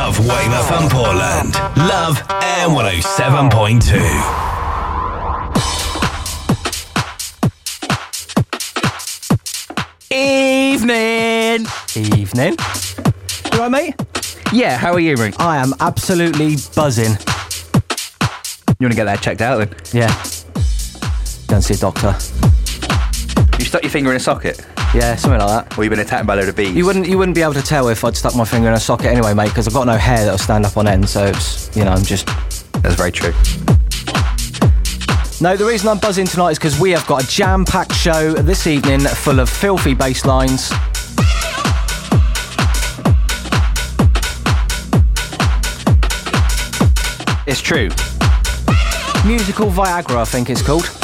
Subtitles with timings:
[0.00, 1.54] Love Weymouth and Portland.
[1.76, 4.00] Love AM 107.2.
[10.10, 11.66] Evening.
[12.18, 12.56] Evening.
[13.52, 13.94] You alright, mate?
[14.54, 15.34] Yeah, how are you, Rick?
[15.38, 17.18] I am absolutely buzzing.
[18.78, 19.68] You want to get that checked out then?
[19.92, 20.08] Yeah.
[21.46, 22.16] Go and see a doctor.
[23.58, 25.78] You stuck your finger in a socket, Yeah, something like that.
[25.78, 26.74] or you've been attacked by a load of bees?
[26.74, 28.80] You wouldn't you wouldn't be able to tell if I'd stuck my finger in a
[28.80, 31.74] socket anyway, mate, because I've got no hair that'll stand up on end, so it's
[31.76, 32.26] you know, I'm just
[32.82, 33.32] That's very true.
[35.40, 38.66] No, the reason I'm buzzing tonight is because we have got a jam-packed show this
[38.66, 40.70] evening full of filthy bass lines.
[47.46, 47.88] It's true.
[49.24, 50.99] Musical Viagra, I think it's called.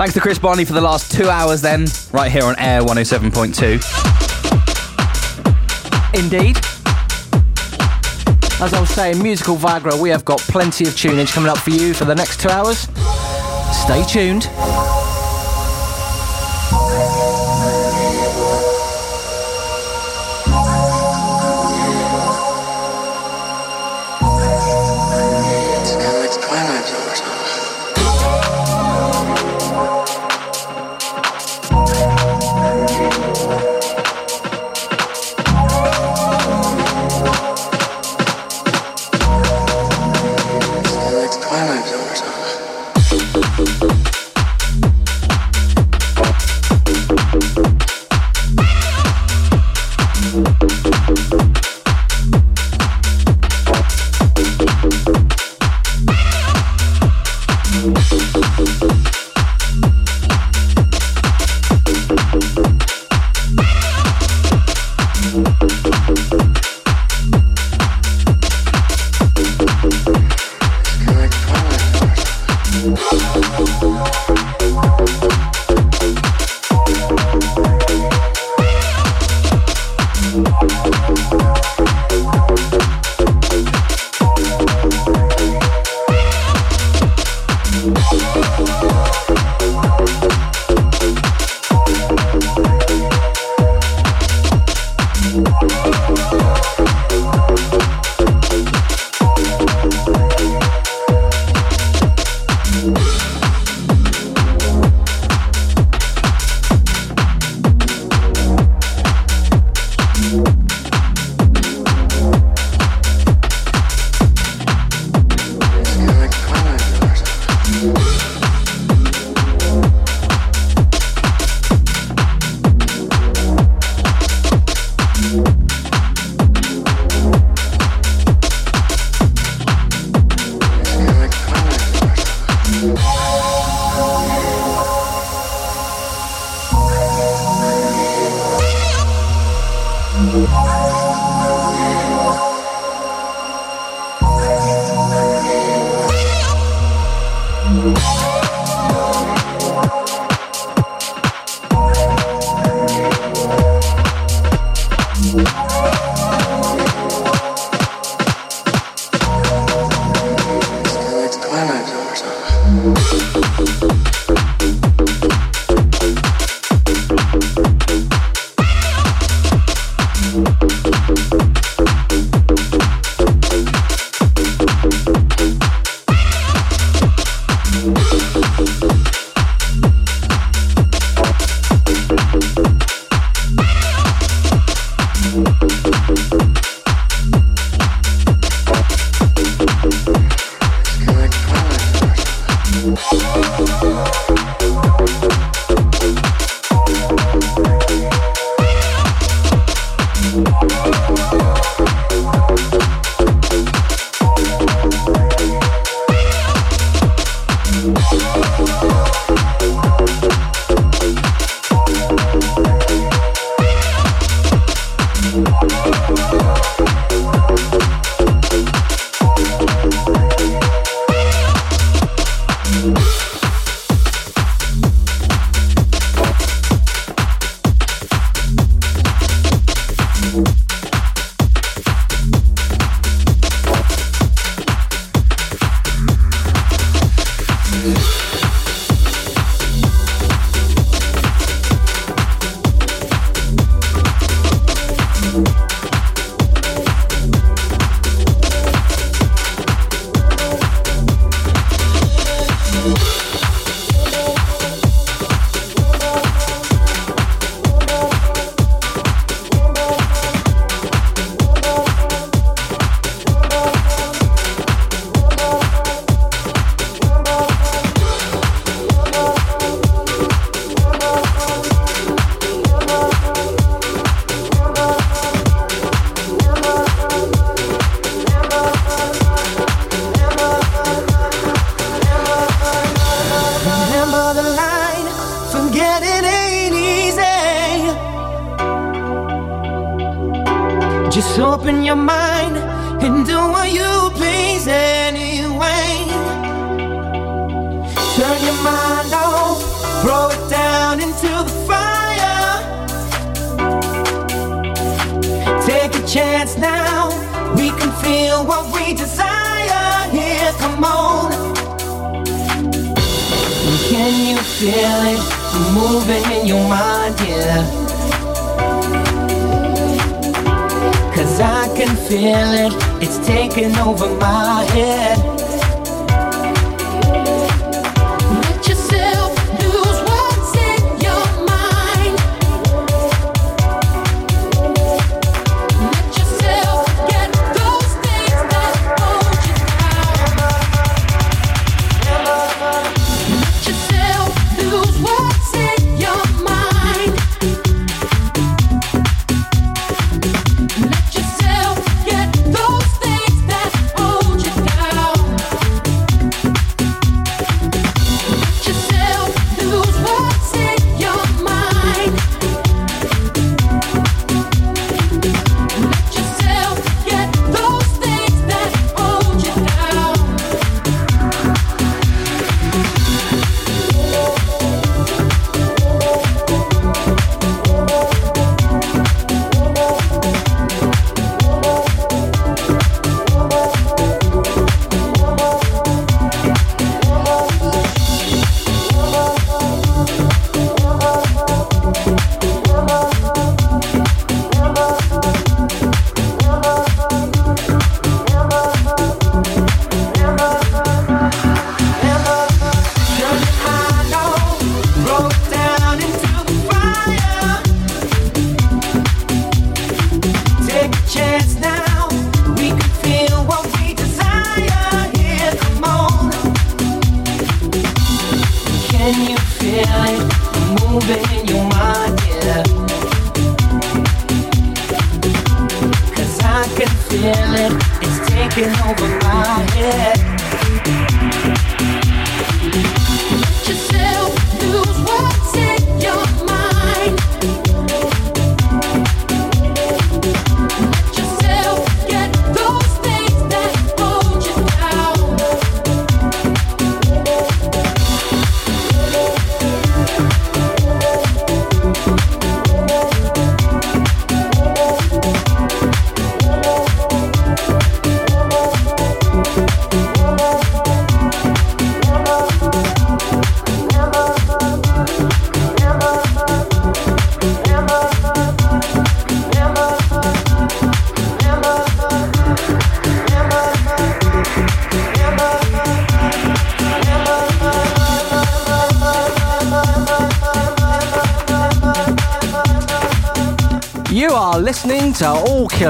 [0.00, 3.74] Thanks to Chris Barney for the last two hours, then, right here on Air 107.2.
[6.18, 6.56] Indeed.
[8.62, 11.68] As I was saying, Musical Viagra, we have got plenty of tunage coming up for
[11.68, 12.88] you for the next two hours.
[13.76, 14.48] Stay tuned.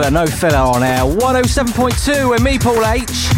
[0.00, 3.28] Killer No Filler on air 107.2 and me, Paul H.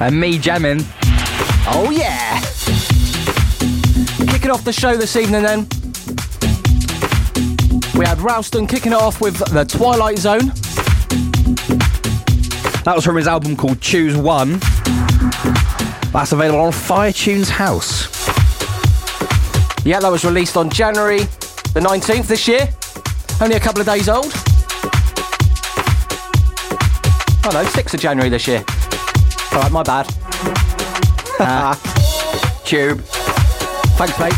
[0.00, 0.80] And me jamming.
[1.68, 2.40] Oh, yeah.
[4.32, 5.68] Kicking off the show this evening, then.
[7.96, 10.48] We had Ralston kicking it off with The Twilight Zone.
[12.82, 14.58] That was from his album called Choose One.
[16.10, 18.08] That's available on Firetunes House.
[19.86, 21.20] Yeah, that was released on January
[21.74, 22.68] the 19th this year.
[23.40, 24.39] Only a couple of days old.
[27.52, 28.64] Oh no, 6th of January this year.
[29.52, 30.06] Alright, my bad.
[31.42, 31.74] Uh,
[32.66, 33.00] tube.
[33.96, 34.34] Thanks, mate.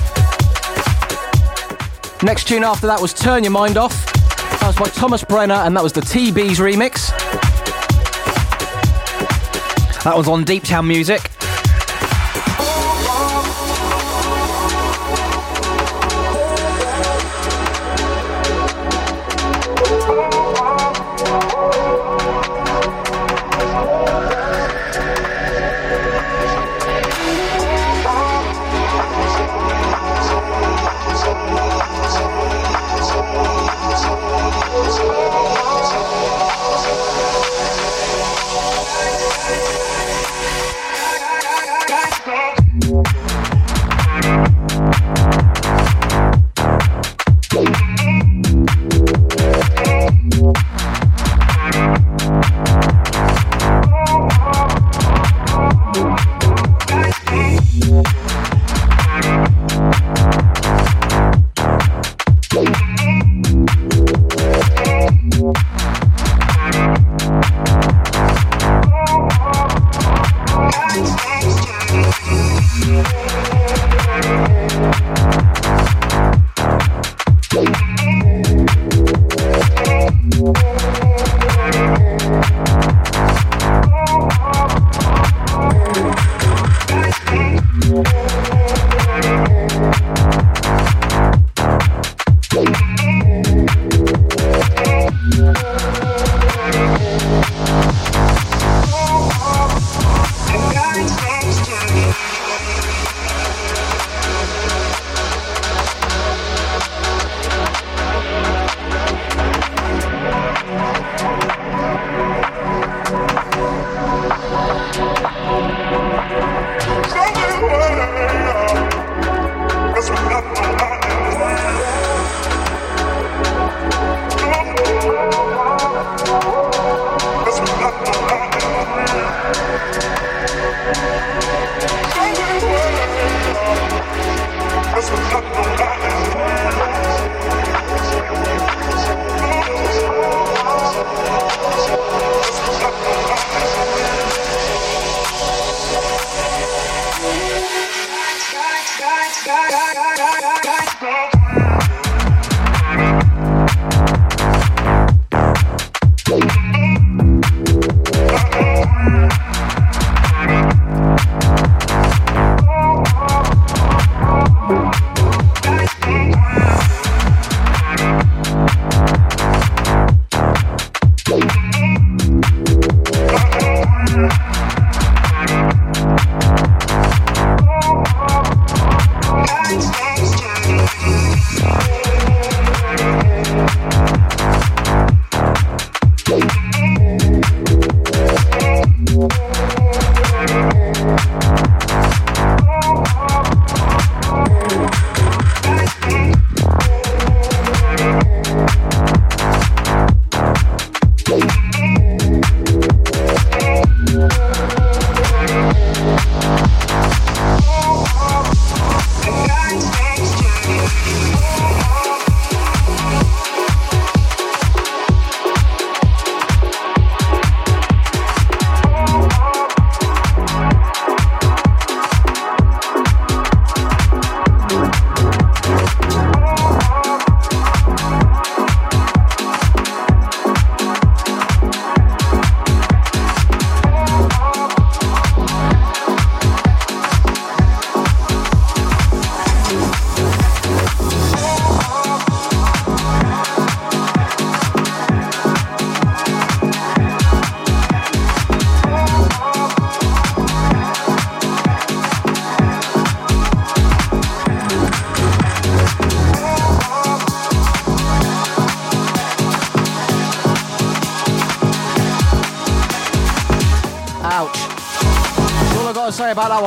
[2.22, 4.06] Next tune after that was Turn Your Mind Off.
[4.60, 7.10] That was by Thomas Brenner, and that was the TB's remix.
[10.04, 11.31] That was on Deep Town Music.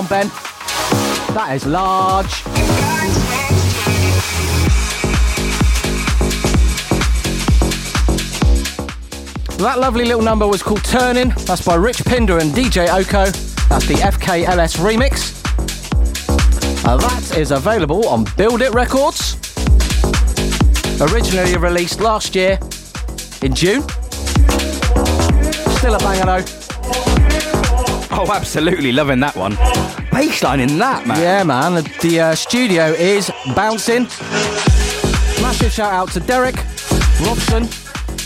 [0.10, 0.30] One, Ben.
[1.34, 2.44] That is large.
[9.58, 11.30] That lovely little number was called Turning.
[11.46, 13.26] That's by Rich Pinder and DJ Oko.
[13.70, 15.34] That's the FKLS remix.
[16.86, 19.38] Uh, that is available on Build It Records.
[21.02, 22.60] Originally released last year
[23.42, 23.82] in June.
[25.78, 26.65] Still a banger though.
[28.18, 29.54] Oh, absolutely loving that one.
[30.12, 31.20] Bassline in that, man.
[31.22, 31.76] Yeah, man.
[31.76, 34.04] The, the uh, studio is bouncing.
[35.42, 36.56] Massive shout out to Derek,
[37.22, 37.68] Robson,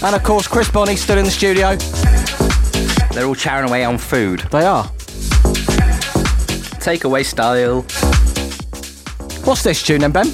[0.04, 1.76] and of course Chris Bonney stood in the studio.
[3.14, 4.42] They're all chowing away on food.
[4.52, 4.86] They are.
[6.80, 7.82] Takeaway style.
[9.44, 10.28] What's this tune then, Ben?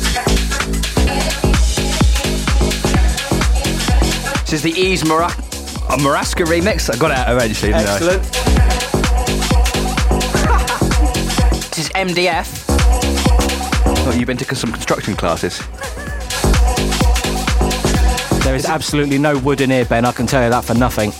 [4.41, 6.93] This is the Ease Mara- uh, Maraska remix.
[6.93, 7.71] I got it out eventually.
[7.71, 7.88] didn't
[8.41, 8.44] I?
[11.95, 12.65] MDF.
[14.05, 15.59] Oh, you've been to some construction classes.
[18.43, 20.03] There is absolutely no wood in here, Ben.
[20.03, 21.13] I can tell you that for nothing.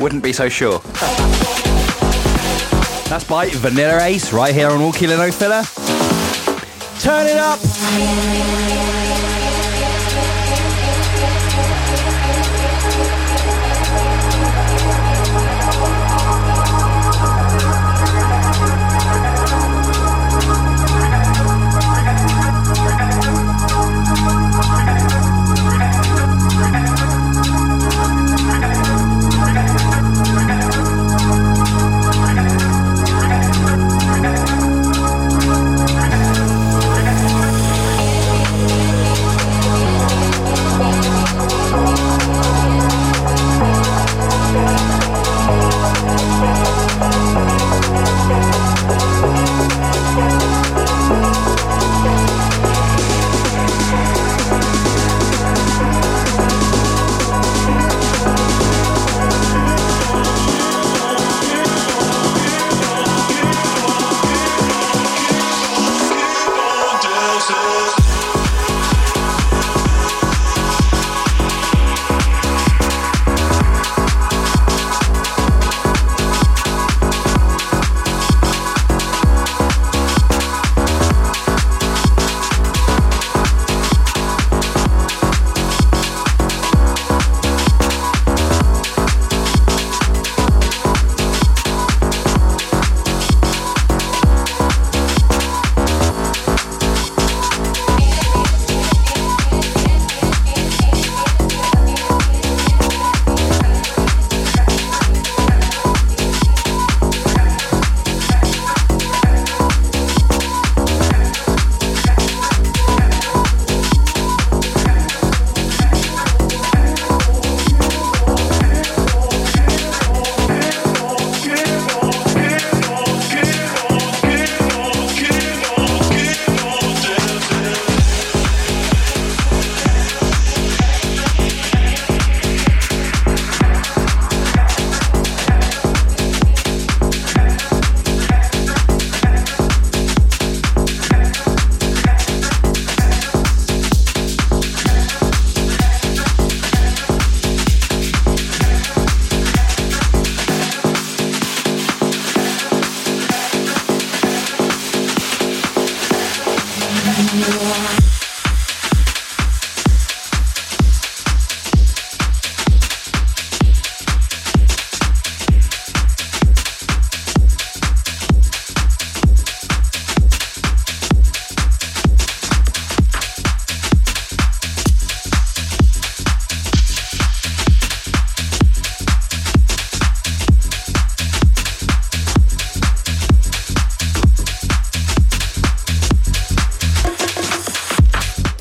[0.00, 0.78] Wouldn't be so sure.
[3.08, 5.64] That's by Vanilla Ace right here on All Killer No Filler.
[7.00, 9.05] Turn it up.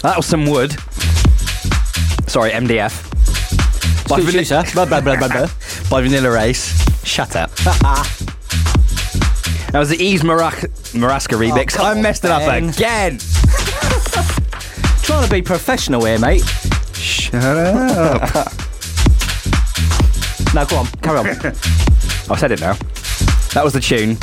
[0.06, 0.72] That was some wood.
[2.30, 2.94] Sorry, MDF.
[4.08, 4.63] By, you, sir.
[4.72, 5.48] Blah, blah, blah, blah, blah.
[5.89, 6.78] by Vanilla Ace.
[7.04, 7.50] Shut up.
[7.56, 8.08] that
[9.74, 11.74] was the Ease Marac- Maraska oh, remix.
[11.74, 12.70] come I messed it up Ben.
[12.70, 13.18] again.
[15.02, 16.46] Trying to be professional here, mate.
[16.94, 18.22] Shut up.
[20.54, 21.26] now go on, carry on.
[21.26, 22.74] I've said it now.
[23.56, 24.18] That was the tune.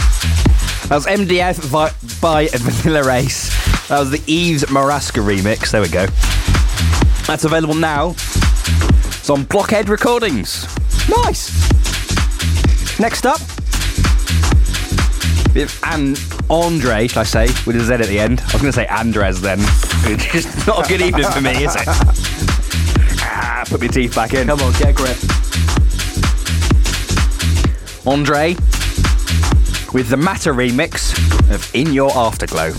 [0.89, 1.91] That was MDF by,
[2.21, 3.52] by Vanilla Ace.
[3.89, 5.71] That was the Eves Maraska remix.
[5.71, 6.07] There we go.
[7.27, 8.11] That's available now.
[8.11, 10.67] It's on Blockhead Recordings.
[11.09, 11.51] nice.
[12.99, 13.41] Next up,
[15.55, 16.17] with An-
[16.51, 18.41] Andre, shall I say, with a Z at the end.
[18.41, 19.59] I was going to say Andres then.
[20.05, 21.85] It's not a good evening for me, is it?
[21.87, 24.47] ah, put my teeth back in.
[24.49, 25.17] Come on, get grip.
[28.07, 28.55] Andre
[29.93, 31.13] with the Matter remix
[31.55, 32.73] of In Your Afterglow.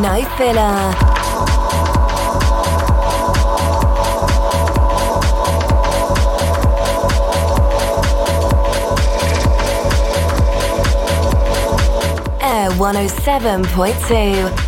[0.00, 0.94] No filler.
[12.40, 14.67] Air uh, 107.2.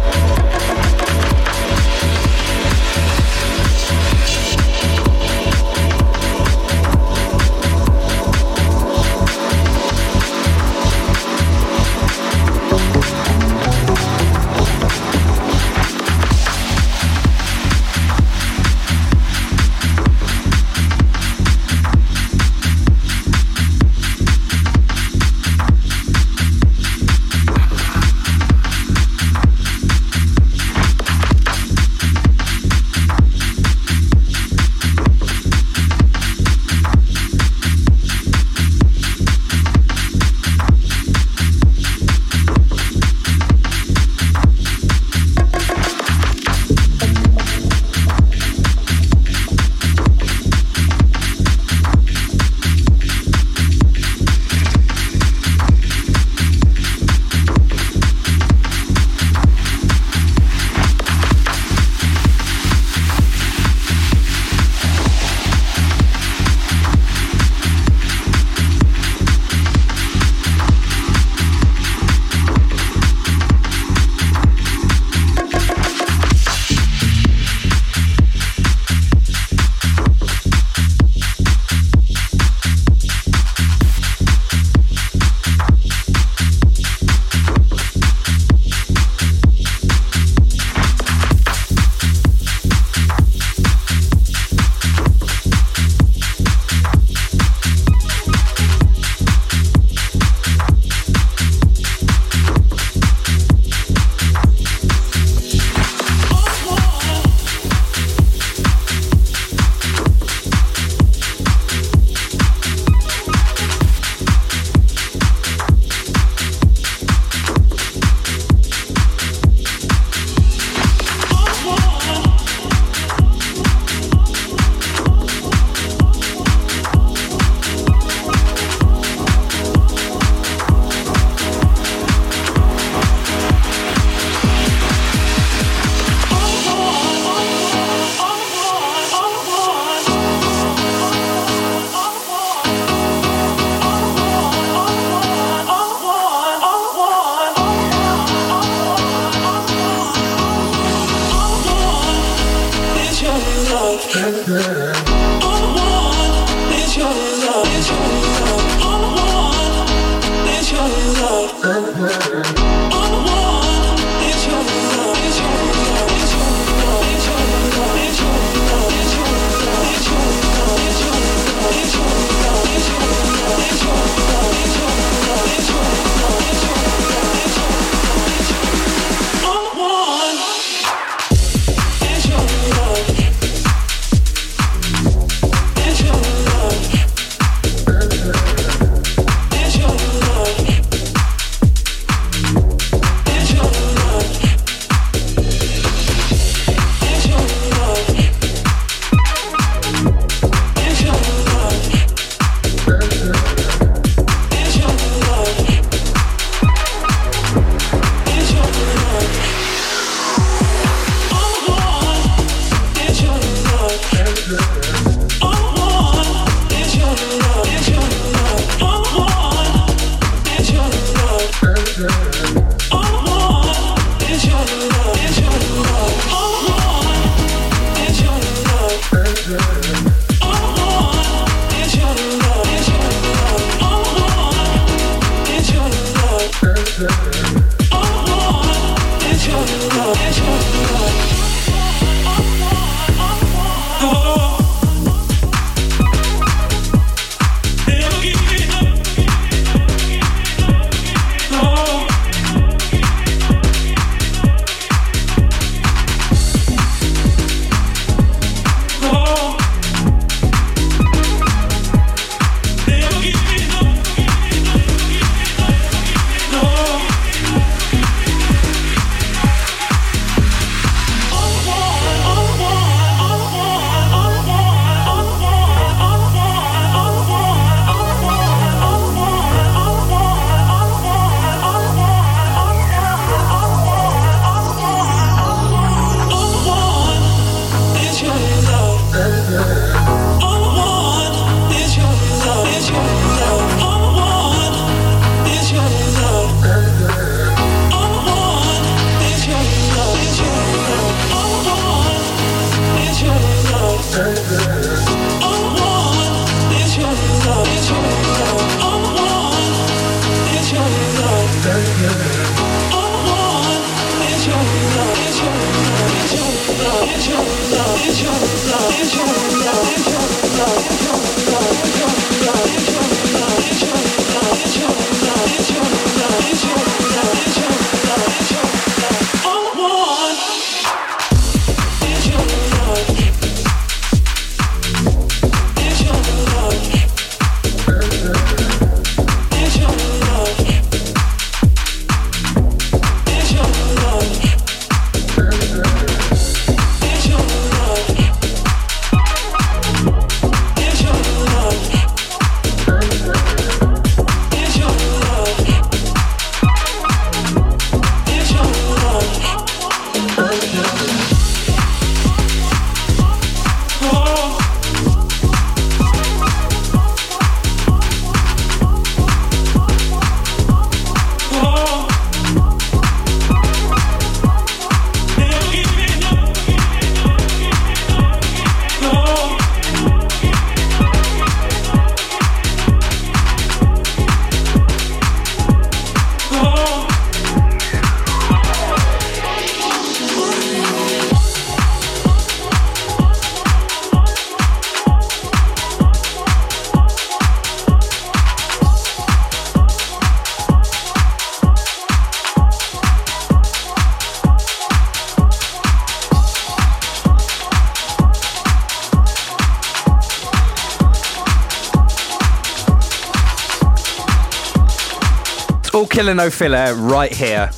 [416.20, 417.70] killer no filler right here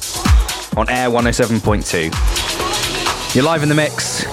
[0.77, 3.35] on Air 107.2.
[3.37, 4.25] You're live in the mix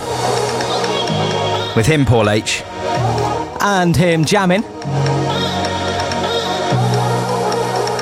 [1.76, 2.64] with him, Paul H.
[3.62, 4.64] And him jamming.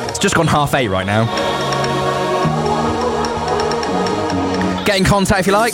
[0.08, 1.26] It's just gone half eight right now.
[4.86, 5.74] Get in contact if you like.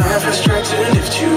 [0.00, 1.36] Not frustrated to lift you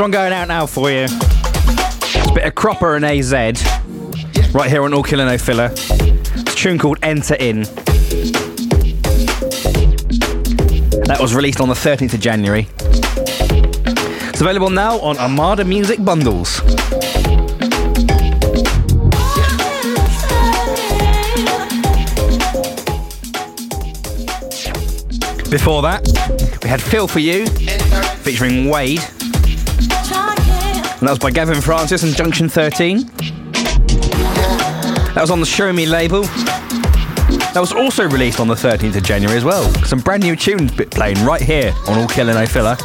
[0.00, 1.04] one going out now for you.
[1.04, 3.32] It's a bit of Cropper and AZ.
[4.54, 5.68] Right here on All Killer No Filler.
[5.72, 7.64] It's a tune called Enter In.
[11.04, 12.66] That was released on the 13th of January.
[14.30, 16.60] It's available now on Armada Music Bundles.
[25.50, 27.46] Before that, we had Feel For You
[28.22, 29.02] featuring Wade.
[31.00, 33.06] And that was by Gavin Francis and Junction 13.
[35.14, 36.24] That was on the Show Me label.
[37.54, 39.62] That was also released on the 13th of January as well.
[39.86, 42.76] Some brand new tunes playing right here on All Killer No Filler.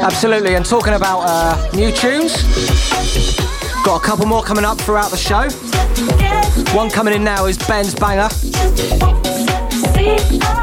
[0.00, 2.40] Absolutely, and talking about uh, new tunes,
[3.84, 5.48] got a couple more coming up throughout the show.
[6.72, 8.28] One coming in now is Ben's Banger.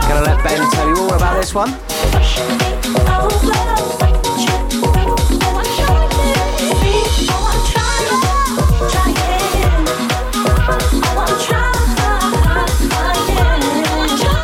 [0.08, 1.72] Gonna let Ben tell you all about this one.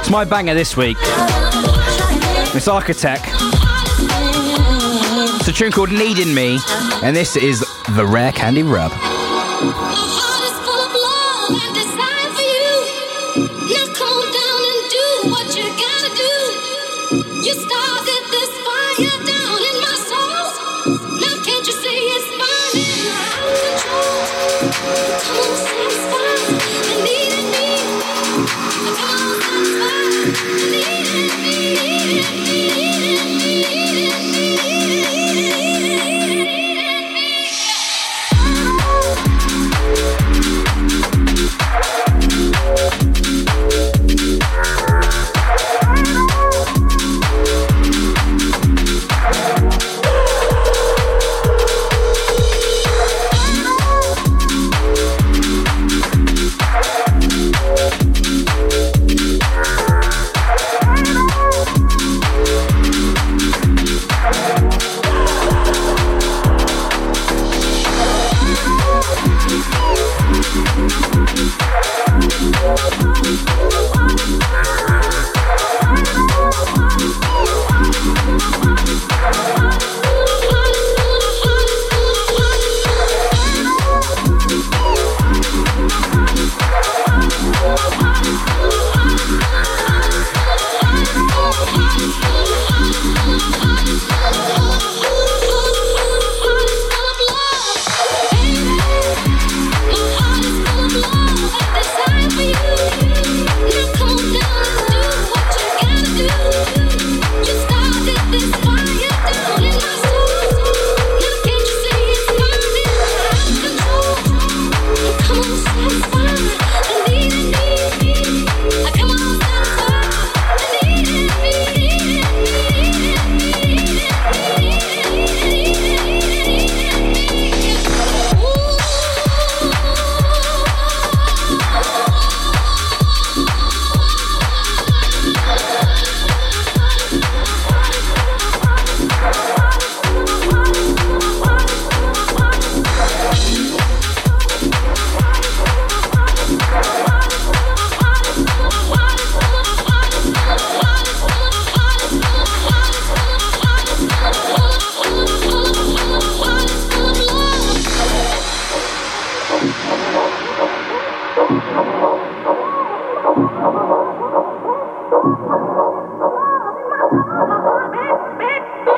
[0.10, 0.97] It's my banger this week.
[2.55, 3.26] It's Architect.
[5.38, 6.57] It's a tune called Needing Me,
[7.03, 7.60] and this is
[7.95, 9.09] The Rare Candy Rub.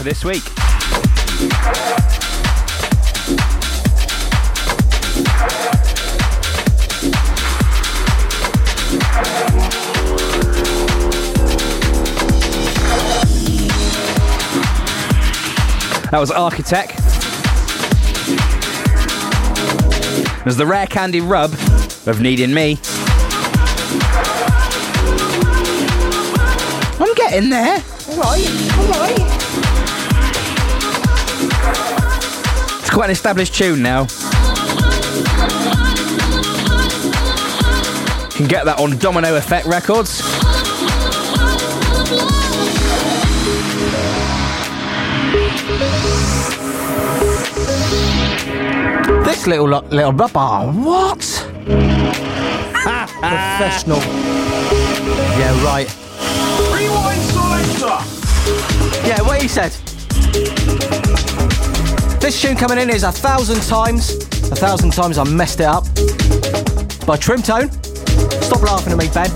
[0.00, 0.42] for this week.
[16.10, 16.92] That was Architect.
[20.38, 21.52] It was the Rare Candy Rub
[22.06, 22.78] of Needing Me.
[26.98, 27.82] I'm getting there.
[28.08, 28.48] Alright,
[28.78, 29.29] alright.
[32.90, 34.00] It's quite an established tune now.
[34.00, 34.06] You
[38.36, 40.20] can get that on Domino Effect Records.
[49.24, 50.72] This little lo- little rubber.
[50.72, 51.20] What?
[53.20, 53.98] Professional.
[55.38, 55.88] Yeah, right.
[56.74, 59.06] Rewind selector.
[59.06, 59.69] Yeah, what he said.
[62.30, 64.14] This tune coming in is a thousand times.
[64.52, 65.84] A thousand times I messed it up.
[67.04, 67.72] By Trimtone.
[68.44, 69.26] Stop laughing at me, Ben.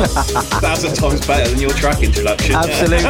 [0.00, 0.06] A
[0.62, 2.54] thousand times better than your track introduction.
[2.54, 3.00] Absolutely.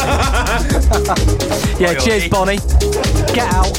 [1.80, 2.58] yeah, cheers, Bonnie.
[3.32, 3.78] Get out.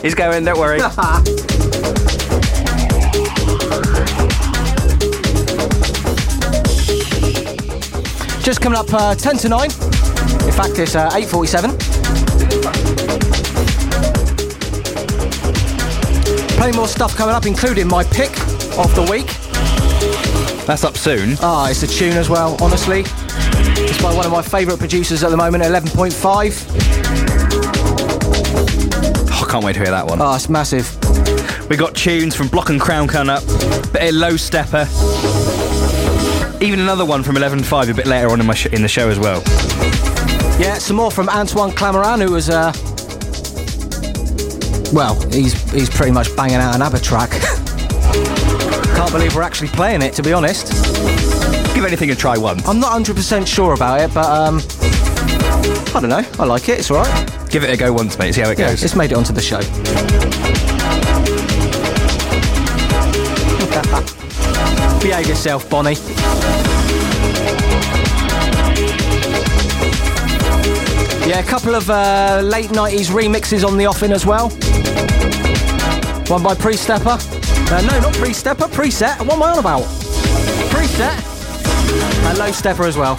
[0.00, 0.78] He's going, don't worry.
[8.42, 9.68] Just coming up uh, 10 to 9.
[10.46, 11.78] In fact, it's uh, 8.47.
[16.56, 18.30] Plenty more stuff coming up, including my pick
[18.78, 19.26] of the week.
[20.66, 21.36] That's up soon.
[21.40, 23.00] Ah, it's a tune as well, honestly.
[23.04, 26.66] It's by one of my favourite producers at the moment, 11.5.
[29.30, 30.20] Oh, I can't wait to hear that one.
[30.20, 30.88] Ah, it's massive.
[31.68, 34.86] We got tunes from Block and Crown coming up, a bit of Low Steppa.
[36.62, 39.08] Even another one from 11.5 a bit later on in, my sh- in the show
[39.08, 39.42] as well.
[40.62, 42.72] Yeah, some more from Antoine Clamaran, who was, uh,
[44.92, 47.30] well, he's he's pretty much banging out an ABBA track.
[48.94, 50.72] Can't believe we're actually playing it, to be honest.
[51.74, 52.66] Give anything a try once.
[52.68, 54.60] I'm not 100% sure about it, but um,
[55.96, 56.24] I don't know.
[56.38, 56.78] I like it.
[56.78, 57.50] It's all right.
[57.50, 58.32] Give it a go once, mate.
[58.34, 58.84] See how it Yeah, goes.
[58.84, 59.60] it's made it onto the show.
[65.02, 65.96] Behave yourself, Bonnie.
[71.32, 74.50] Yeah, a couple of uh, late 90s remixes on the offing as well.
[76.28, 77.16] One by Pre-Stepper.
[77.72, 79.18] Uh, no, not Pre-Stepper, Preset.
[79.20, 79.84] What am I on about?
[80.68, 81.16] Preset.
[82.28, 83.14] And Low Steppa as well.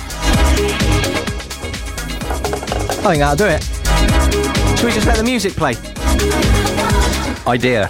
[2.99, 3.63] I think that'll do it.
[4.77, 5.73] Should we just let the music play?
[7.47, 7.89] Idea.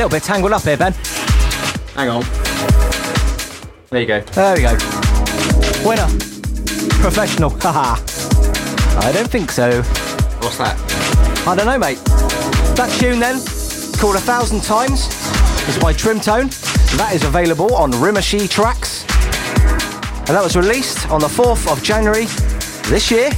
[0.00, 0.94] Little bit tangled up here, Ben.
[1.94, 2.24] Hang on.
[3.90, 4.20] There you go.
[4.20, 4.72] There we go.
[5.86, 6.08] Winner.
[7.02, 7.50] Professional.
[7.60, 8.00] Haha.
[8.98, 9.82] I don't think so.
[10.40, 10.78] What's that?
[11.46, 11.98] I don't know, mate.
[12.76, 13.44] That tune then,
[13.98, 15.04] called A Thousand Times,
[15.68, 16.48] is by Trimtone.
[16.96, 19.02] That is available on Rimashi Tracks.
[20.20, 22.24] And that was released on the 4th of January
[22.88, 23.28] this year.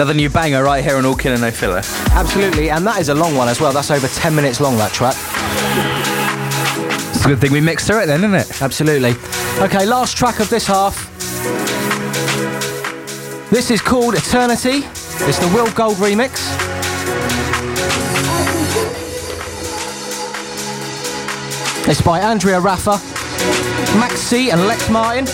[0.00, 1.82] Another new banger right here on All Killer No Filler.
[2.12, 3.70] Absolutely, and that is a long one as well.
[3.70, 5.14] That's over 10 minutes long, that track.
[7.14, 8.62] It's a good thing we mixed through it then, isn't it?
[8.62, 9.10] Absolutely.
[9.62, 11.10] Okay, last track of this half.
[13.50, 14.86] This is called Eternity.
[15.28, 16.48] It's the Will Gold remix.
[21.86, 22.96] It's by Andrea Raffa,
[24.00, 25.26] Max C, and Lex Martin.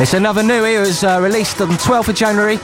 [0.00, 0.64] It's another new.
[0.64, 2.56] It was uh, released on the 12th of January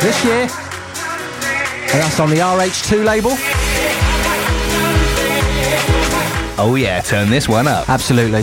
[0.00, 0.42] this year.
[0.42, 3.30] And that's on the RH2 label.
[6.58, 7.88] Oh yeah, turn this one up.
[7.88, 8.42] Absolutely.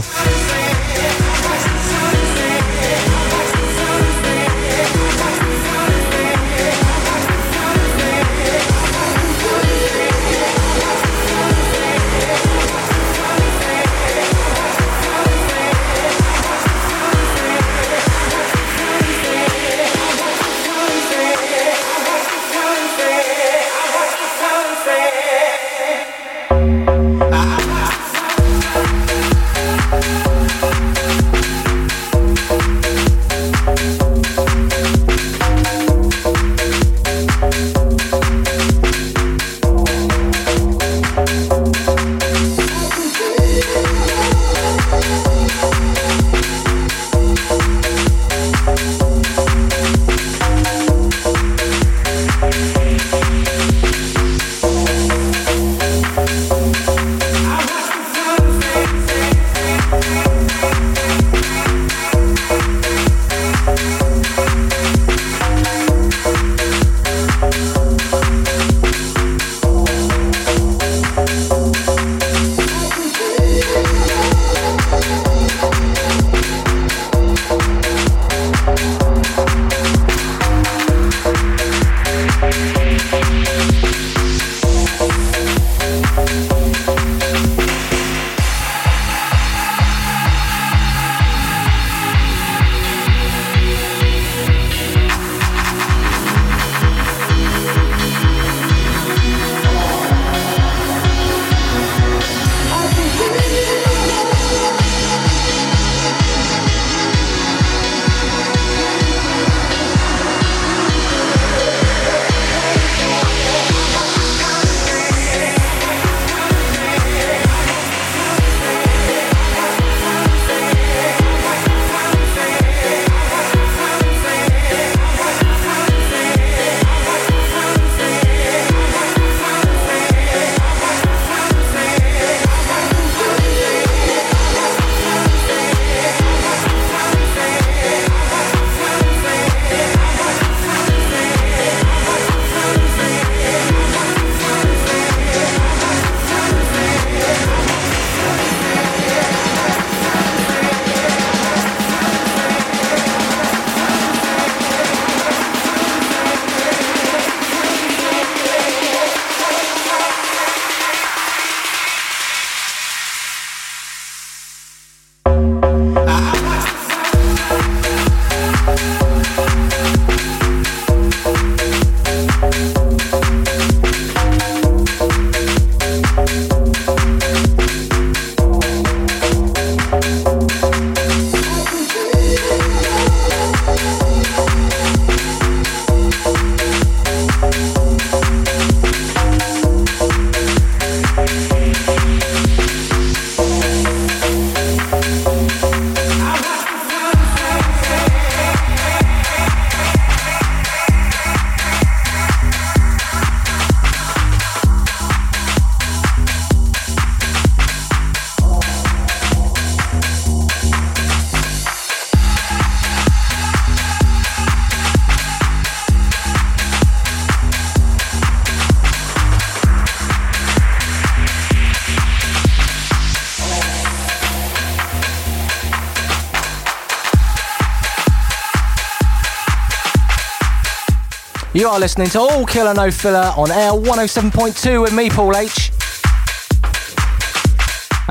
[231.59, 235.73] You are listening to All Killer No Filler on Air 107.2 with me, Paul H.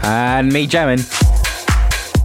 [0.02, 0.98] And me jamming.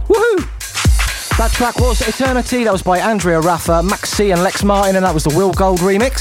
[0.04, 1.38] Woohoo!
[1.38, 2.64] That track was Eternity.
[2.64, 5.54] That was by Andrea Raffa, Max C, and Lex Martin, and that was the Will
[5.54, 6.20] Gold remix.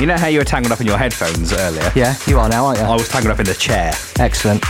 [0.00, 1.92] You know how you were tangled up in your headphones earlier?
[1.94, 2.86] Yeah, you are now, aren't you?
[2.86, 3.92] I was tangled up in the chair.
[4.18, 4.62] Excellent.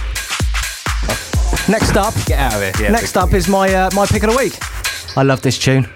[1.69, 2.87] Next up, Get out of here.
[2.87, 4.59] Yeah, next up is my uh, my pick of the week.
[5.17, 5.87] I love this tune.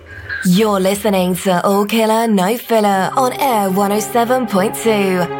[0.44, 5.37] You're listening to All Killer No Filler on Air 107.2.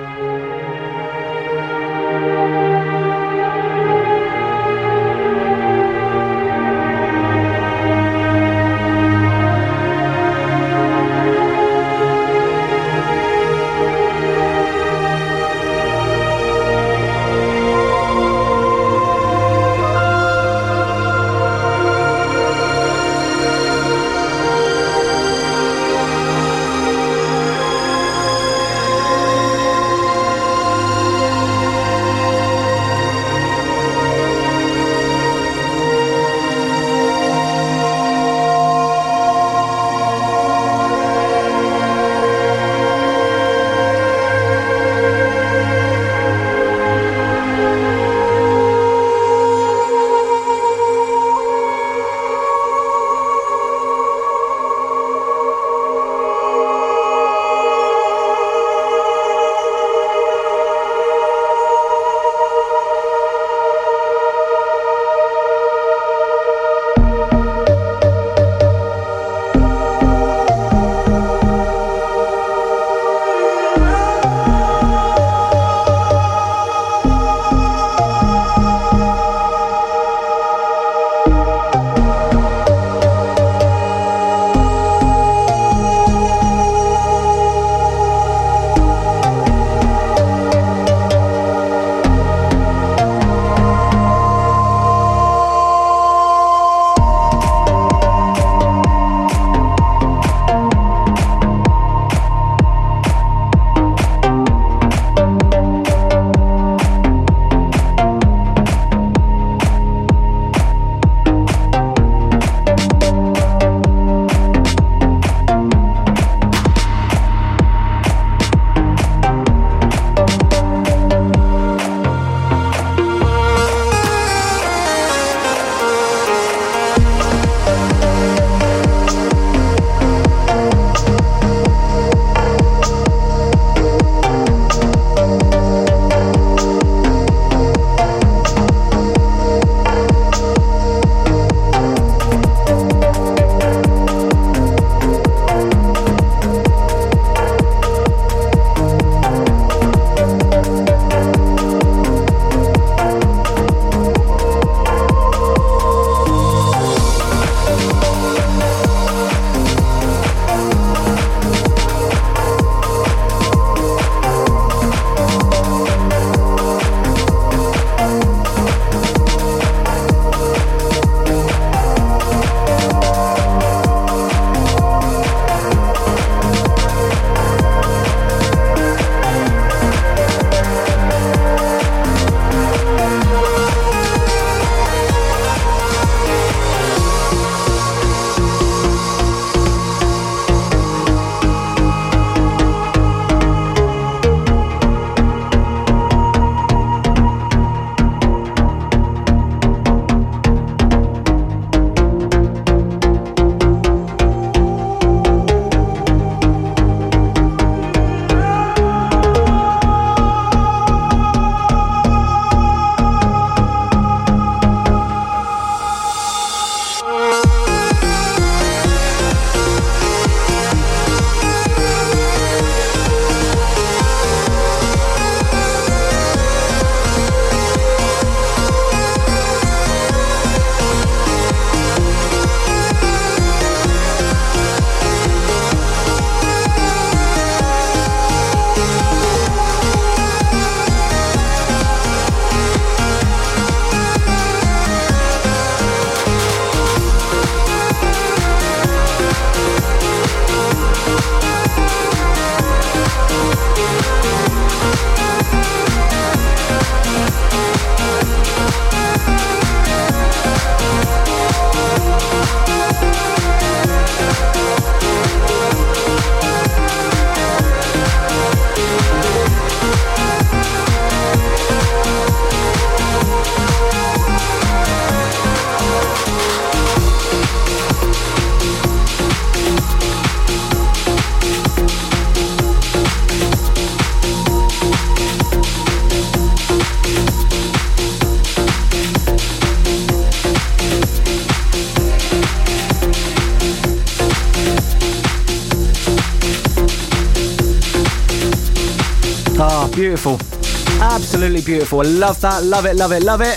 [301.90, 302.62] Love that.
[302.64, 303.56] Love it, love it, love it.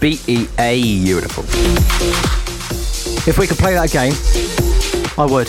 [0.00, 1.44] B E A, beautiful.
[3.28, 4.12] If we could play that game,
[5.16, 5.48] I would.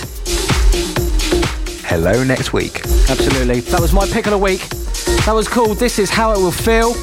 [1.86, 2.82] Hello next week.
[3.09, 3.61] Absolutely.
[3.61, 4.61] That was my pick of the week.
[5.26, 6.93] That was called This Is How It Will Feel.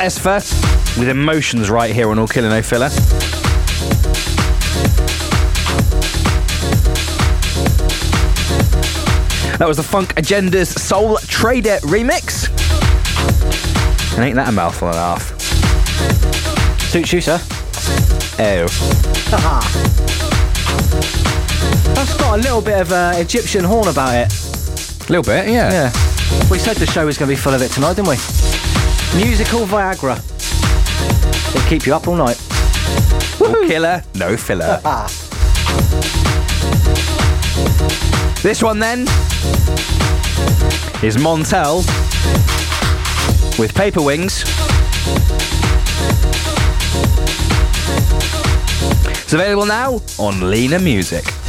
[0.00, 2.88] Was Esfer with emotions right here on All Killer No Filler.
[9.58, 12.48] That was the Funk Agenda's Soul Trader remix.
[14.14, 15.40] And ain't that a mouthful and a half?
[16.80, 17.38] Suits you, sir.
[18.38, 18.66] Oh.
[21.94, 24.32] That's got a little bit of uh, Egyptian horn about it.
[24.32, 25.70] A little bit, yeah.
[25.70, 26.48] Yeah.
[26.50, 28.39] We said the show was going to be full of it tonight, didn't we?
[29.16, 30.16] Musical Viagra.
[31.54, 32.40] It'll keep you up all night.
[33.40, 34.80] All Killer No Filler.
[38.42, 39.00] This one then
[41.02, 41.84] is Montel
[43.58, 44.44] with Paper Wings.
[49.22, 51.39] It's available now on Lena Music.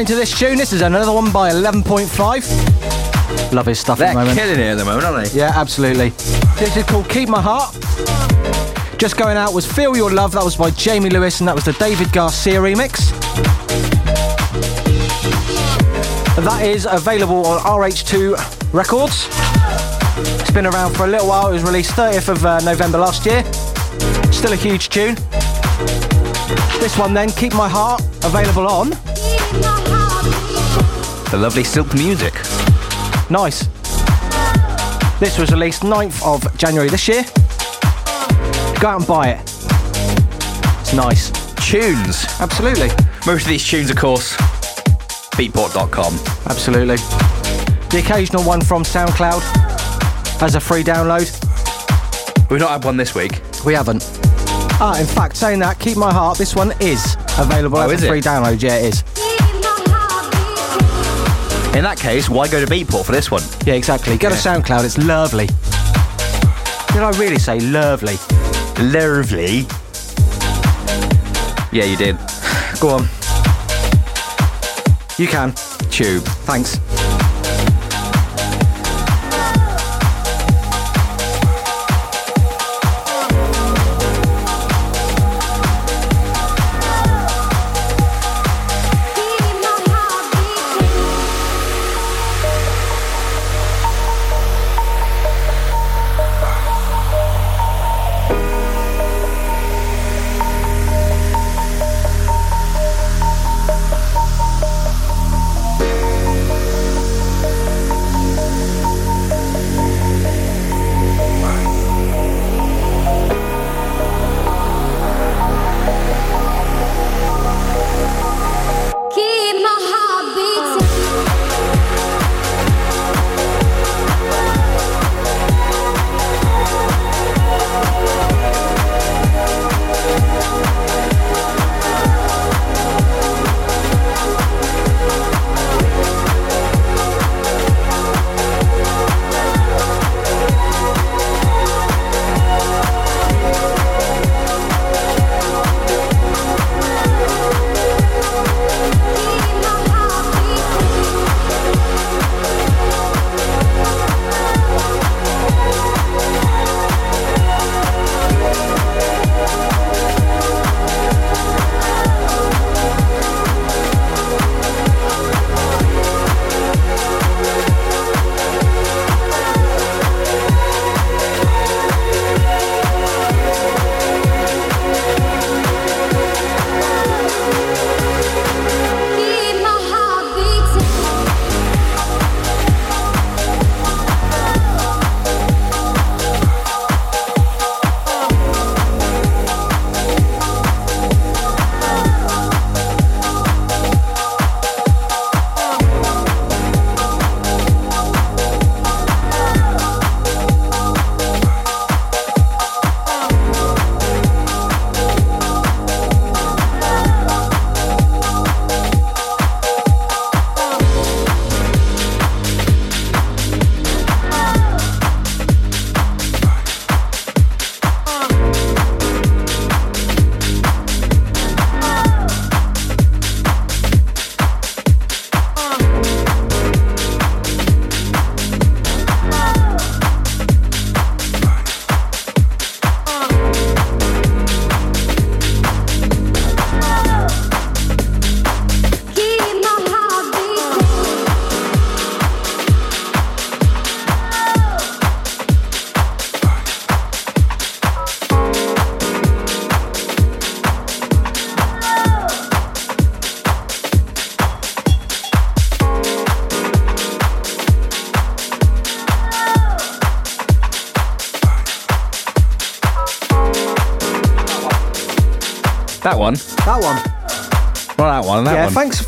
[0.00, 0.56] Into this tune.
[0.56, 3.52] This is another one by 11.5.
[3.52, 4.38] Love his stuff They're at the moment.
[4.38, 5.38] killing it at the moment, aren't they?
[5.38, 6.08] Yeah, absolutely.
[6.58, 7.74] This is called Keep My Heart.
[8.98, 10.32] Just going out was Feel Your Love.
[10.32, 13.10] That was by Jamie Lewis, and that was the David Garcia remix.
[16.36, 19.26] That is available on RH2 Records.
[20.40, 21.48] It's been around for a little while.
[21.48, 23.44] It was released 30th of uh, November last year.
[24.32, 25.16] Still a huge tune.
[26.80, 28.94] This one then, Keep My Heart, available on.
[31.30, 32.34] The lovely Silk Music.
[33.30, 33.66] Nice.
[35.20, 37.22] This was released 9th of January this year.
[38.80, 39.40] Go out and buy it.
[40.80, 41.30] It's nice.
[41.64, 42.24] Tunes.
[42.40, 42.88] Absolutely.
[43.26, 44.36] Most of these tunes, of course,
[45.36, 46.14] beatport.com.
[46.46, 46.96] Absolutely.
[46.96, 49.42] The occasional one from SoundCloud
[50.42, 51.30] as a free download.
[52.50, 53.40] We've not had one this week.
[53.64, 54.02] We haven't.
[54.82, 58.02] Ah, in fact, saying that, Keep My Heart, this one is available Oh, as is
[58.02, 58.08] a it?
[58.08, 58.60] free download.
[58.62, 59.04] Yeah, it is.
[61.74, 63.42] In that case, why go to Beatport for this one?
[63.64, 64.18] Yeah, exactly.
[64.18, 65.46] Go to SoundCloud, it's lovely.
[65.46, 68.16] Did I really say lovely?
[68.82, 69.66] Lovely.
[71.72, 72.16] Yeah, you did.
[72.80, 73.02] Go on.
[75.16, 75.54] You can.
[75.90, 76.24] Tube.
[76.24, 76.78] Thanks.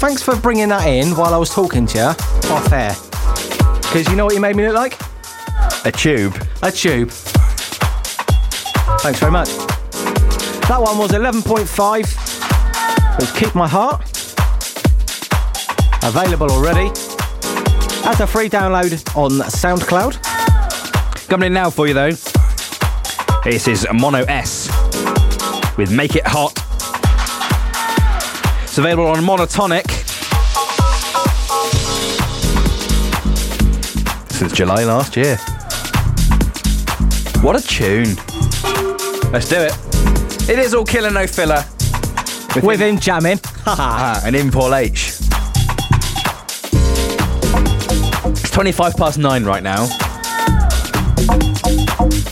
[0.02, 2.04] Thanks for bringing that in while I was talking to you
[2.50, 2.96] off air.
[3.82, 4.98] Because you know what you made me look like?
[5.86, 6.34] A tube.
[6.60, 7.08] A tube.
[8.98, 9.48] Thanks very much.
[10.66, 12.00] That one was 11.5.
[13.12, 14.02] It was Keep My Heart.
[16.02, 16.88] Available already.
[18.04, 21.28] As a free download on SoundCloud.
[21.28, 22.10] Coming in now for you though.
[23.44, 24.68] This is Mono S
[25.76, 26.58] with Make It Hot.
[28.72, 29.91] It's available on Monotonic.
[34.42, 35.36] Since July last year.
[37.44, 38.16] What a tune.
[39.30, 39.72] Let's do it.
[40.50, 41.64] It is all killer, no filler.
[42.56, 43.38] With, With him jamming.
[43.66, 45.10] Ah, and in Paul H.
[48.32, 49.86] It's 25 past 9 right now.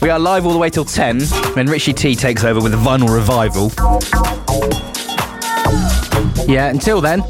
[0.02, 1.20] We are live all the way till 10
[1.54, 3.70] when Richie T takes over with a vinyl revival.
[6.52, 7.22] Yeah, until then,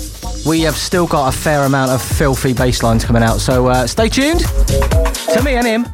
[0.50, 3.38] we have still got a fair amount of filthy bass lines coming out.
[3.38, 5.86] So uh, stay tuned to me and him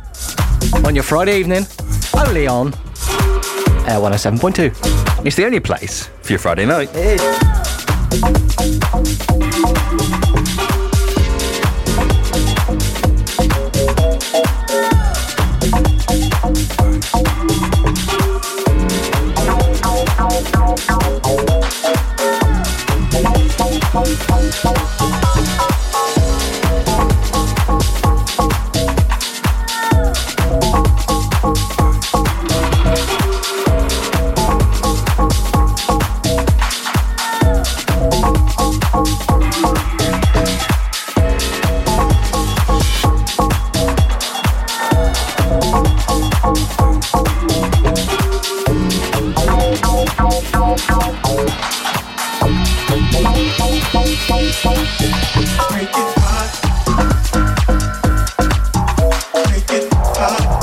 [0.82, 1.66] on your Friday evening,
[2.16, 2.68] only on
[3.86, 5.26] Air 107.2.
[5.26, 6.88] It's the only place for your Friday night.
[60.32, 60.55] It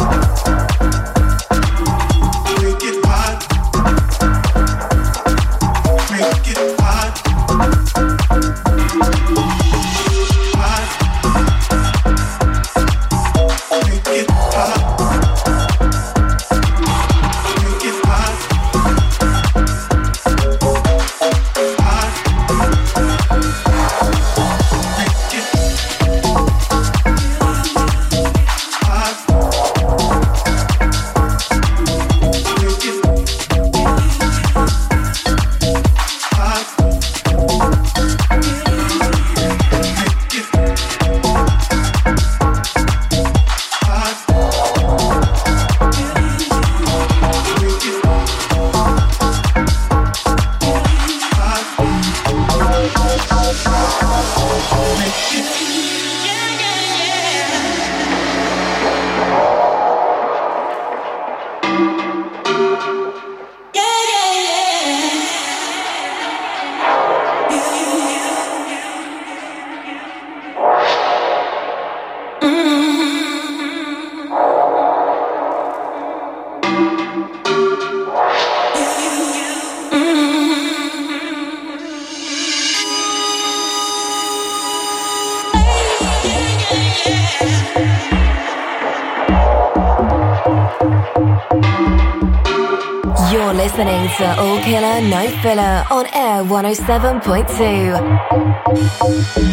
[96.73, 99.52] 107.2.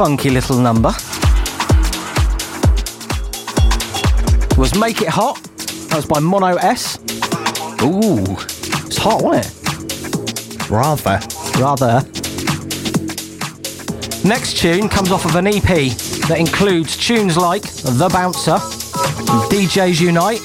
[0.00, 0.88] funky little number
[4.56, 5.36] was Make It Hot.
[5.90, 6.98] That was by Mono S.
[7.82, 8.24] Ooh,
[8.86, 10.70] It's hot, wasn't it?
[10.70, 11.20] rather.
[11.58, 12.00] Rather.
[14.26, 15.92] Next tune comes off of an EP
[16.28, 20.40] that includes tunes like The Bouncer, and DJs Unite.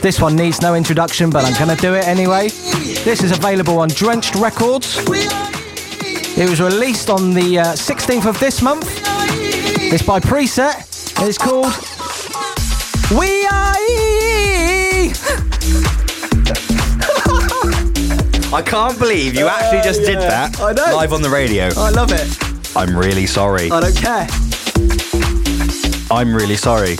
[0.00, 2.50] This one needs no introduction, but I'm going to do it anyway.
[3.02, 4.96] This is available on Drenched Records.
[6.38, 8.84] It was released on the uh, 16th of this month.
[9.90, 11.18] It's by Preset.
[11.18, 11.72] and It's called
[13.18, 13.74] We Are.
[18.52, 20.48] I can't believe you actually just did yeah.
[20.48, 20.94] that I know.
[20.94, 21.70] live on the radio.
[21.76, 22.76] I love it.
[22.76, 23.70] I'm really sorry.
[23.70, 24.26] I don't care.
[26.10, 26.96] I'm really sorry.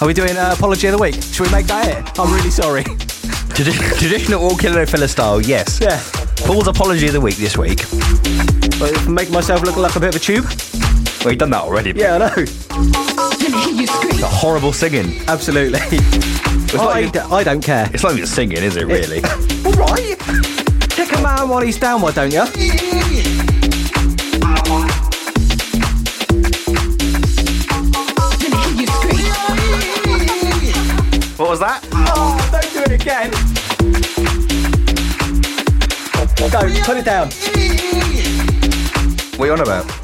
[0.00, 1.20] Are we doing uh, apology of the week?
[1.20, 2.18] Should we make that it?
[2.20, 2.84] I'm really sorry.
[3.54, 5.80] Traditional all killer filler style, yes.
[5.82, 6.00] Yeah.
[6.46, 7.78] Paul's apology of the week this week.
[8.78, 10.44] But make myself look like a bit of a tube.
[11.24, 11.92] Well, you've done that already.
[11.94, 12.34] Yeah, I know.
[12.44, 15.20] The horrible singing.
[15.28, 15.78] Absolutely.
[15.82, 17.90] It's I, not, d- I don't care.
[17.92, 19.22] it's not even singing, is it, really?
[19.64, 20.16] All right.
[20.90, 22.44] Kick a man while he's down, why don't you?
[31.36, 31.82] what was that?
[31.92, 33.30] Oh, don't do it again.
[36.50, 37.28] Go, put it down.
[39.36, 39.99] What are you on about?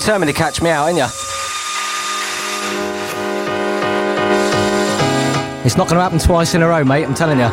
[0.00, 1.04] Determined to catch me out, aren't you?
[5.64, 7.48] It's not going to happen twice in a row, mate, I'm telling you.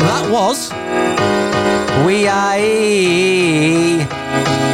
[0.00, 0.72] That was
[2.06, 2.56] We Are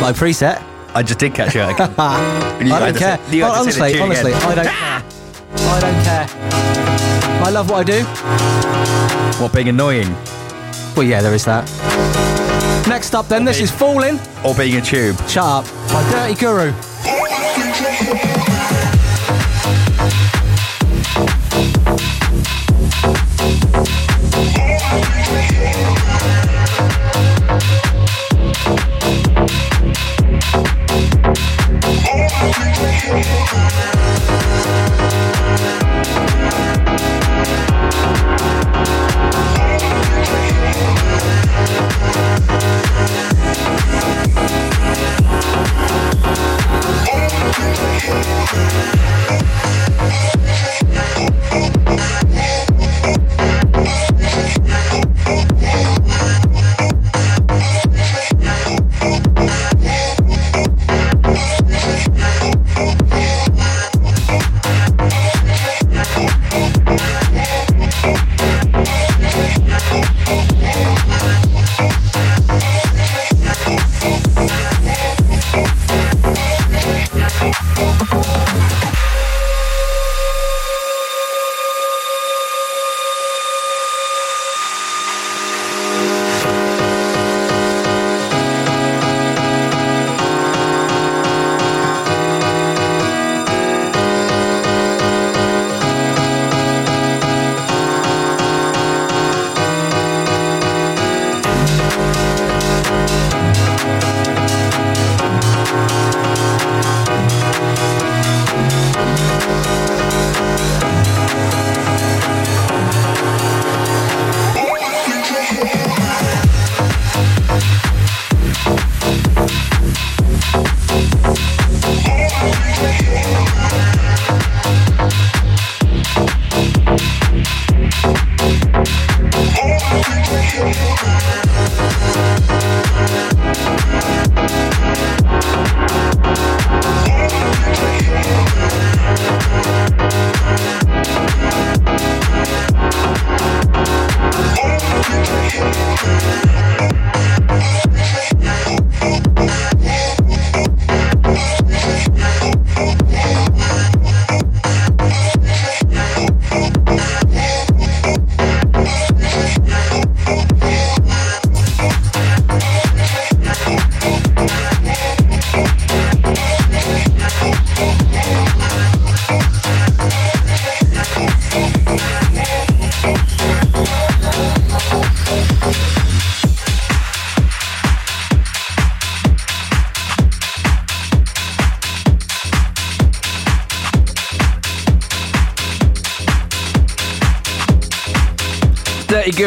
[0.00, 0.62] by preset.
[0.94, 1.90] I just did catch you out again.
[2.66, 3.18] You I don't care.
[3.26, 4.48] say- you Oh, to say the honestly, honestly, again.
[4.48, 5.02] I don't care.
[5.68, 6.26] I don't care.
[7.44, 9.42] I love what I do.
[9.42, 10.14] What, being annoying?
[10.94, 11.68] Well, yeah, there is that.
[12.88, 14.18] Next up, then, this is Falling.
[14.44, 15.16] Or being a tube?
[15.28, 15.64] Shut up.
[15.88, 16.91] By Dirty Guru.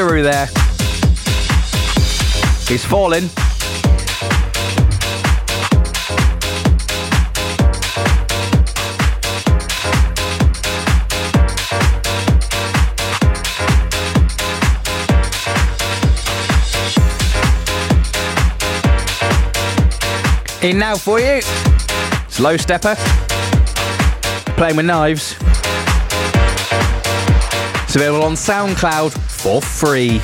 [0.07, 0.45] Guru there.
[2.67, 3.23] He's falling.
[20.61, 21.41] In now for you.
[22.37, 22.95] Low Steppa.
[24.55, 25.35] Playing with knives.
[27.85, 30.19] It's available on SoundCloud for free.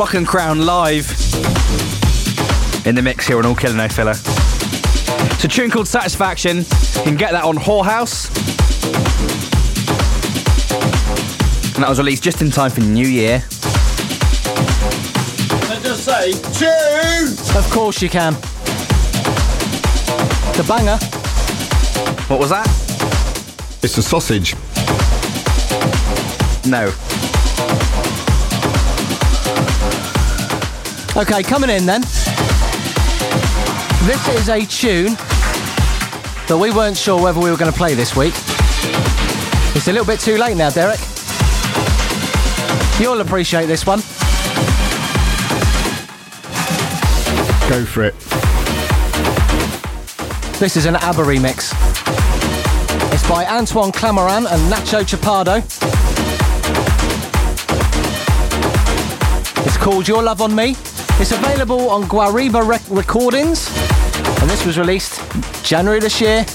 [0.00, 1.10] Block and Crown live
[2.86, 4.12] in the mix here on All Killer No Filler.
[4.12, 6.56] It's a tune called Satisfaction.
[6.56, 8.34] You can get that on Whorehouse.
[11.74, 13.44] And that was released just in time for New Year.
[15.68, 17.58] I just say, tune!
[17.58, 18.32] Of course you can.
[20.56, 20.96] The banger.
[22.28, 22.66] What was that?
[23.82, 24.54] It's a sausage.
[26.64, 26.90] No.
[31.20, 32.00] Okay, coming in then.
[34.06, 35.12] This is a tune
[36.48, 38.32] that we weren't sure whether we were going to play this week.
[39.76, 40.98] It's a little bit too late now, Derek.
[42.98, 43.98] You'll appreciate this one.
[47.68, 48.14] Go for it.
[50.58, 51.74] This is an ABBA remix.
[53.12, 55.58] It's by Antoine Clamaran and Nacho Chapado.
[59.66, 60.74] It's called Your Love on Me.
[61.20, 63.68] It's available on Guareber Rec- Recordings.
[64.40, 65.20] And this was released
[65.62, 66.46] January this year.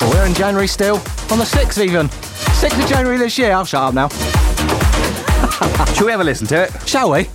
[0.00, 0.96] Well, we're in January still.
[1.32, 2.08] On the 6th even.
[2.08, 3.52] 6th of January this year.
[3.52, 4.08] I'll shut up now.
[5.94, 6.88] Shall we have a listen to it?
[6.88, 7.28] Shall we?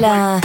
[0.00, 0.40] No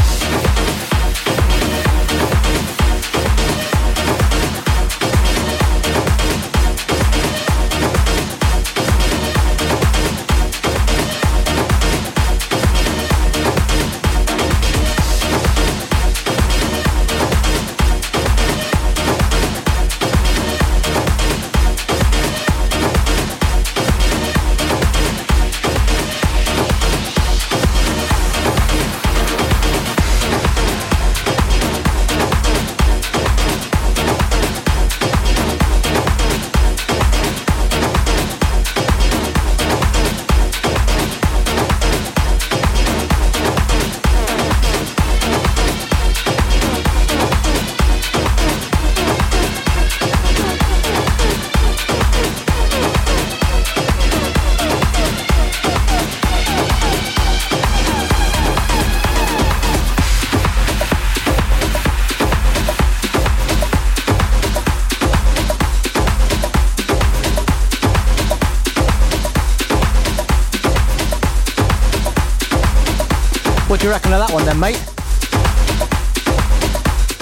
[74.35, 74.85] one then, mate?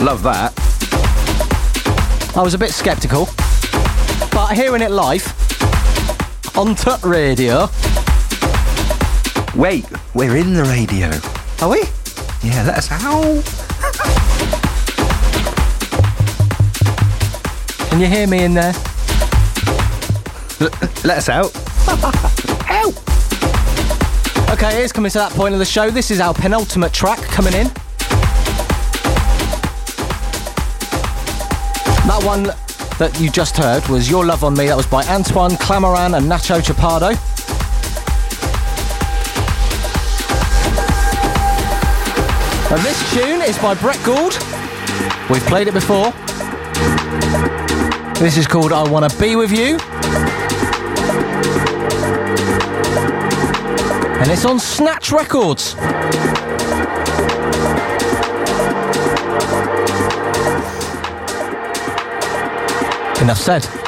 [0.01, 0.51] Love that.
[2.35, 3.29] I was a bit sceptical.
[4.31, 5.23] But hearing it live
[6.57, 7.69] on Tut Radio,
[9.55, 9.85] Wait,
[10.15, 11.11] We're in the radio.
[11.61, 11.83] Are we?
[12.41, 13.43] Yeah, let us out.
[17.89, 18.73] Can you hear me in there?
[21.03, 21.53] Let us out.
[24.53, 25.89] Okay, it's coming to that point of the show.
[25.89, 27.65] This is our penultimate track coming in.
[32.05, 32.43] That one
[32.99, 34.67] that you just heard was Your Love on Me.
[34.67, 37.17] That was by Antoine Clamaran and Nacho Chapado.
[42.71, 44.37] And this tune is by Brett Gould.
[45.31, 46.11] We've played it before.
[48.19, 49.79] This is called I Wanna Be With You.
[54.23, 55.73] And it's on Snatch Records.
[63.21, 63.82] Enough said.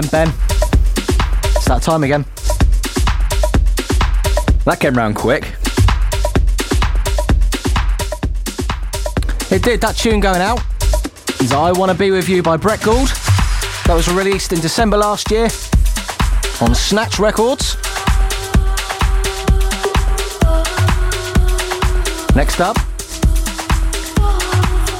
[0.00, 0.34] Then, Ben.
[1.56, 2.24] It's that time again.
[4.64, 5.42] That came round quick.
[9.50, 10.60] It did, that tune going out
[11.40, 13.08] is I Wanna Be With You by Brett Gould.
[13.86, 15.48] That was released in December last year
[16.60, 17.74] on Snatch Records.
[22.36, 22.76] Next up,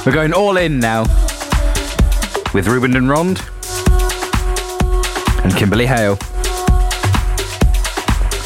[0.05, 1.03] We're going all in now
[2.53, 3.41] with Ruben de Ronde
[5.49, 6.17] and Kimberly Hale.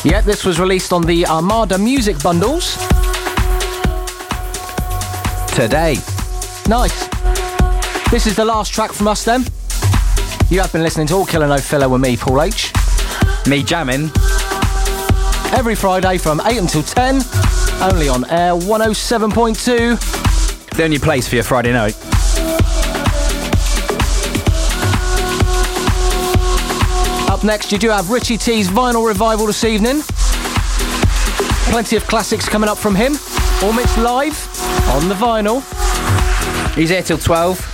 [0.04, 2.76] yeah, this was released on the Armada Music Bundles.
[5.54, 5.98] Today.
[6.68, 7.08] Nice.
[8.10, 9.42] This is the last track from us then.
[10.50, 12.72] You have been listening to All Killer No Filler with me, Paul H.
[13.48, 14.12] Me jamming.
[15.54, 17.22] Every Friday from 8 until 10,
[17.82, 20.70] only on air 107.2.
[20.78, 21.96] The only place for your Friday night.
[27.44, 30.02] Next, you do have Richie T's vinyl revival this evening.
[31.72, 33.16] Plenty of classics coming up from him.
[33.62, 34.48] All mixed live
[34.92, 35.62] on the vinyl.
[36.74, 37.73] He's here till 12.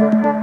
[0.00, 0.41] Let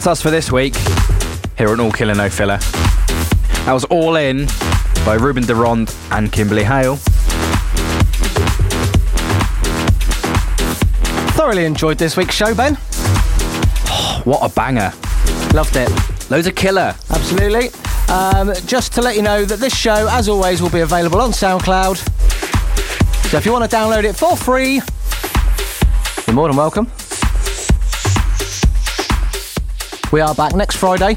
[0.00, 0.74] That's us for this week
[1.58, 2.56] here on All Killer No Filler.
[3.66, 4.46] That was All In
[5.04, 6.96] by Ruben de Ronde and Kimberly Hale.
[11.36, 12.76] Thoroughly enjoyed this week's show, Ben.
[14.24, 14.90] What a banger.
[15.52, 15.90] Loved it.
[16.30, 16.94] Loads of killer.
[17.10, 17.68] Absolutely.
[18.08, 21.32] Um, just to let you know that this show, as always, will be available on
[21.32, 21.98] SoundCloud.
[23.28, 24.80] So if you want to download it for free,
[26.26, 26.90] you're more than welcome.
[30.12, 31.16] We are back next Friday,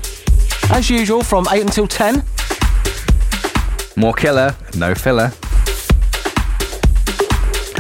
[0.70, 2.24] as usual, from 8 until 10.
[3.96, 5.32] More killer, no filler.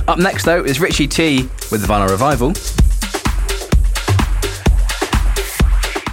[0.07, 2.53] Up next, though, is Richie T with the Vinyl Revival.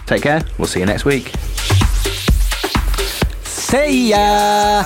[0.06, 0.42] Take care.
[0.58, 1.32] We'll see you next week.
[3.44, 4.84] See ya!